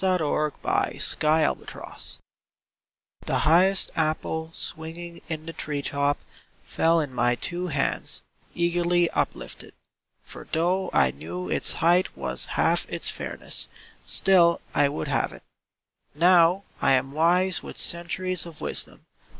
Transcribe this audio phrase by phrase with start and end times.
[0.03, 1.99] Vigils TO SAPPHO, ABOUT HER APPLE
[3.27, 6.17] The highest apple swinging in the treetop
[6.65, 8.23] Fell in my two hands,
[8.55, 9.73] eagerly upHfted.
[10.23, 13.67] For though I knew its height was half its fairness,
[14.07, 15.43] Still I would have It.
[16.15, 19.05] Now I am wise with centuries of wisdom.